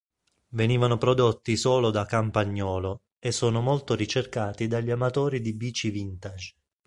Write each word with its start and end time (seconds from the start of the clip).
Venivano 0.49 0.97
prodotti 0.97 1.55
solo 1.55 1.91
da 1.91 2.07
Campagnolo 2.07 3.03
e 3.19 3.31
sono 3.31 3.61
molto 3.61 3.93
ricercati 3.93 4.65
dagli 4.65 4.89
amatori 4.89 5.41
di 5.41 5.53
bici 5.53 5.91
vintage. 5.91 6.55